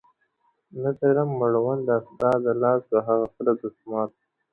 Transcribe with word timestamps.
نه 0.81 0.89
تړم 0.99 1.29
مړوند 1.39 1.81
دا 1.89 1.97
ستا 2.07 2.31
د 2.45 2.47
لاس 2.61 2.81
په 2.91 2.97
هغه 3.07 3.25
سره 3.35 3.51
دسمال.! 3.61 4.09